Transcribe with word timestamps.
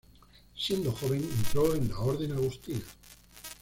Siendo 0.55 0.91
joven 0.93 1.21
entró 1.21 1.75
en 1.75 1.89
la 1.89 1.99
orden 1.99 2.31
agustina. 2.31 2.81